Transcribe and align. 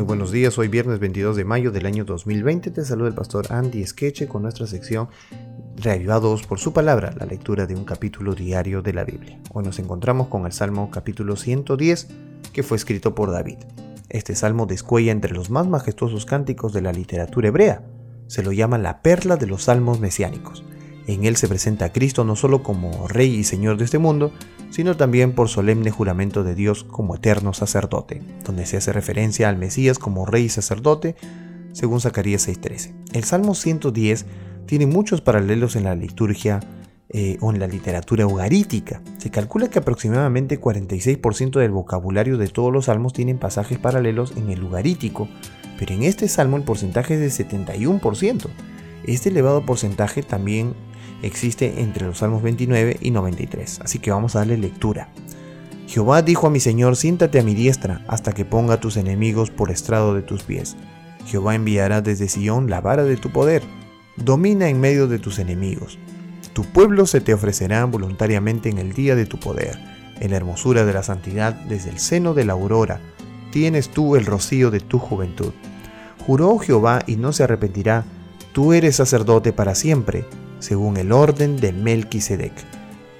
Muy 0.00 0.06
buenos 0.06 0.32
días, 0.32 0.56
hoy 0.56 0.68
viernes 0.68 0.98
22 0.98 1.36
de 1.36 1.44
mayo 1.44 1.72
del 1.72 1.84
año 1.84 2.06
2020 2.06 2.70
te 2.70 2.84
saluda 2.86 3.08
el 3.08 3.14
pastor 3.14 3.52
Andy 3.52 3.84
Skeche 3.84 4.28
con 4.28 4.40
nuestra 4.40 4.66
sección 4.66 5.10
Reavivados 5.76 6.46
por 6.46 6.58
su 6.58 6.72
palabra, 6.72 7.12
la 7.18 7.26
lectura 7.26 7.66
de 7.66 7.74
un 7.74 7.84
capítulo 7.84 8.34
diario 8.34 8.80
de 8.80 8.94
la 8.94 9.04
Biblia. 9.04 9.38
Hoy 9.52 9.62
nos 9.62 9.78
encontramos 9.78 10.28
con 10.28 10.46
el 10.46 10.52
Salmo 10.52 10.90
capítulo 10.90 11.36
110 11.36 12.08
que 12.50 12.62
fue 12.62 12.78
escrito 12.78 13.14
por 13.14 13.30
David. 13.30 13.58
Este 14.08 14.34
salmo 14.34 14.64
descuella 14.64 15.12
entre 15.12 15.34
los 15.34 15.50
más 15.50 15.68
majestuosos 15.68 16.24
cánticos 16.24 16.72
de 16.72 16.80
la 16.80 16.92
literatura 16.92 17.48
hebrea. 17.48 17.82
Se 18.26 18.42
lo 18.42 18.52
llama 18.52 18.78
la 18.78 19.02
perla 19.02 19.36
de 19.36 19.48
los 19.48 19.64
salmos 19.64 20.00
mesiánicos. 20.00 20.64
En 21.08 21.24
él 21.24 21.36
se 21.36 21.46
presenta 21.46 21.84
a 21.84 21.92
Cristo 21.92 22.24
no 22.24 22.36
solo 22.36 22.62
como 22.62 23.06
Rey 23.06 23.34
y 23.34 23.44
Señor 23.44 23.76
de 23.76 23.84
este 23.84 23.98
mundo, 23.98 24.32
sino 24.70 24.96
también 24.96 25.32
por 25.32 25.48
solemne 25.48 25.90
juramento 25.90 26.44
de 26.44 26.54
Dios 26.54 26.84
como 26.84 27.16
eterno 27.16 27.52
sacerdote, 27.52 28.22
donde 28.44 28.66
se 28.66 28.76
hace 28.76 28.92
referencia 28.92 29.48
al 29.48 29.56
Mesías 29.56 29.98
como 29.98 30.26
Rey 30.26 30.44
y 30.44 30.48
sacerdote, 30.48 31.16
según 31.72 32.00
Zacarías 32.00 32.48
6.13. 32.48 32.92
El 33.12 33.24
Salmo 33.24 33.54
110 33.54 34.26
tiene 34.66 34.86
muchos 34.86 35.20
paralelos 35.20 35.76
en 35.76 35.84
la 35.84 35.94
liturgia 35.94 36.60
eh, 37.12 37.38
o 37.40 37.50
en 37.50 37.58
la 37.58 37.66
literatura 37.66 38.24
ugarítica. 38.26 39.02
Se 39.18 39.30
calcula 39.30 39.68
que 39.68 39.80
aproximadamente 39.80 40.60
46% 40.60 41.58
del 41.58 41.72
vocabulario 41.72 42.38
de 42.38 42.46
todos 42.46 42.72
los 42.72 42.84
salmos 42.84 43.12
tienen 43.12 43.38
pasajes 43.38 43.78
paralelos 43.78 44.32
en 44.36 44.48
el 44.50 44.62
ugarítico, 44.62 45.28
pero 45.76 45.92
en 45.92 46.04
este 46.04 46.28
salmo 46.28 46.56
el 46.56 46.62
porcentaje 46.62 47.14
es 47.14 47.36
de 47.36 47.48
71%. 47.48 48.46
Este 49.04 49.28
elevado 49.30 49.66
porcentaje 49.66 50.22
también 50.22 50.74
existe 51.22 51.80
entre 51.80 52.06
los 52.06 52.18
Salmos 52.18 52.42
29 52.42 52.98
y 53.00 53.10
93, 53.10 53.80
así 53.82 53.98
que 53.98 54.10
vamos 54.10 54.34
a 54.34 54.40
darle 54.40 54.56
lectura. 54.56 55.08
Jehová 55.86 56.22
dijo 56.22 56.46
a 56.46 56.50
mi 56.50 56.60
Señor, 56.60 56.96
siéntate 56.96 57.40
a 57.40 57.42
mi 57.42 57.54
diestra, 57.54 58.04
hasta 58.06 58.32
que 58.32 58.44
ponga 58.44 58.74
a 58.74 58.80
tus 58.80 58.96
enemigos 58.96 59.50
por 59.50 59.70
estrado 59.70 60.14
de 60.14 60.22
tus 60.22 60.44
pies. 60.44 60.76
Jehová 61.26 61.54
enviará 61.54 62.00
desde 62.00 62.28
Sión 62.28 62.70
la 62.70 62.80
vara 62.80 63.02
de 63.04 63.16
tu 63.16 63.30
poder. 63.30 63.62
Domina 64.16 64.68
en 64.68 64.80
medio 64.80 65.08
de 65.08 65.18
tus 65.18 65.38
enemigos. 65.38 65.98
Tu 66.52 66.64
pueblo 66.64 67.06
se 67.06 67.20
te 67.20 67.34
ofrecerá 67.34 67.84
voluntariamente 67.86 68.68
en 68.68 68.78
el 68.78 68.92
día 68.92 69.16
de 69.16 69.26
tu 69.26 69.40
poder. 69.40 69.78
En 70.20 70.30
la 70.30 70.36
hermosura 70.36 70.84
de 70.84 70.92
la 70.92 71.02
santidad, 71.02 71.54
desde 71.54 71.90
el 71.90 71.98
seno 71.98 72.34
de 72.34 72.44
la 72.44 72.52
aurora, 72.52 73.00
tienes 73.50 73.88
tú 73.88 74.16
el 74.16 74.26
rocío 74.26 74.70
de 74.70 74.80
tu 74.80 74.98
juventud. 74.98 75.52
Juró 76.26 76.58
Jehová 76.58 77.02
y 77.06 77.16
no 77.16 77.32
se 77.32 77.44
arrepentirá, 77.44 78.04
tú 78.52 78.72
eres 78.72 78.96
sacerdote 78.96 79.52
para 79.52 79.74
siempre, 79.74 80.24
según 80.60 80.96
el 80.96 81.12
orden 81.12 81.56
de 81.56 81.72
Melquisedec. 81.72 82.52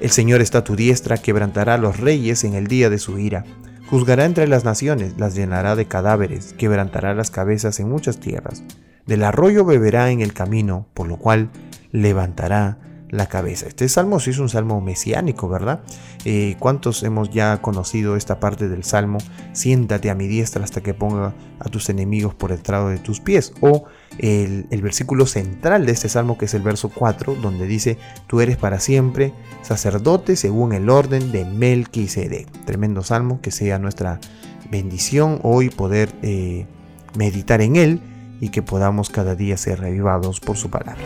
El 0.00 0.10
Señor 0.10 0.40
está 0.40 0.58
a 0.58 0.64
tu 0.64 0.76
diestra, 0.76 1.16
quebrantará 1.16 1.74
a 1.74 1.78
los 1.78 1.98
reyes 1.98 2.44
en 2.44 2.54
el 2.54 2.66
día 2.66 2.90
de 2.90 2.98
su 2.98 3.18
ira. 3.18 3.44
Juzgará 3.88 4.26
entre 4.26 4.46
las 4.46 4.64
naciones, 4.64 5.14
las 5.18 5.34
llenará 5.34 5.74
de 5.74 5.86
cadáveres, 5.86 6.54
quebrantará 6.58 7.14
las 7.14 7.30
cabezas 7.30 7.80
en 7.80 7.88
muchas 7.88 8.20
tierras. 8.20 8.62
Del 9.06 9.24
arroyo 9.24 9.64
beberá 9.64 10.10
en 10.10 10.20
el 10.20 10.34
camino, 10.34 10.86
por 10.92 11.08
lo 11.08 11.16
cual 11.16 11.48
levantará 11.90 12.78
la 13.10 13.26
cabeza. 13.26 13.66
Este 13.66 13.88
salmo 13.88 14.20
sí 14.20 14.30
es 14.30 14.38
un 14.38 14.48
salmo 14.48 14.80
mesiánico, 14.80 15.48
¿verdad? 15.48 15.80
Eh, 16.24 16.56
¿Cuántos 16.58 17.02
hemos 17.02 17.30
ya 17.30 17.60
conocido 17.62 18.16
esta 18.16 18.40
parte 18.40 18.68
del 18.68 18.84
salmo? 18.84 19.18
Siéntate 19.52 20.10
a 20.10 20.14
mi 20.14 20.26
diestra 20.26 20.64
hasta 20.64 20.82
que 20.82 20.94
ponga 20.94 21.34
a 21.58 21.68
tus 21.68 21.88
enemigos 21.88 22.34
por 22.34 22.52
el 22.52 22.60
trado 22.60 22.88
de 22.88 22.98
tus 22.98 23.20
pies. 23.20 23.52
O 23.60 23.84
el, 24.18 24.66
versículo 24.82 25.26
central 25.26 25.86
de 25.86 25.92
este 25.92 26.08
salmo, 26.08 26.38
que 26.38 26.46
es 26.46 26.54
el 26.54 26.62
verso 26.62 26.90
4, 26.94 27.36
donde 27.36 27.66
dice, 27.66 27.98
tú 28.26 28.40
eres 28.40 28.56
para 28.56 28.80
siempre 28.80 29.32
sacerdote 29.62 30.36
según 30.36 30.72
el 30.72 30.90
orden 30.90 31.32
de 31.32 31.44
Melquisedec. 31.44 32.48
Tremendo 32.64 33.02
salmo, 33.02 33.40
que 33.40 33.50
sea 33.50 33.78
nuestra 33.78 34.20
bendición 34.70 35.40
hoy 35.42 35.70
poder 35.70 36.10
eh, 36.22 36.66
meditar 37.16 37.60
en 37.62 37.76
él 37.76 38.00
y 38.40 38.50
que 38.50 38.62
podamos 38.62 39.10
cada 39.10 39.34
día 39.34 39.56
ser 39.56 39.80
revivados 39.80 40.40
por 40.40 40.56
su 40.56 40.70
palabra. 40.70 41.02